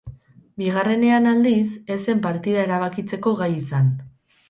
[0.61, 3.97] Bigarrenean, aldiz, ez zen partida erabakitzeko gai izan.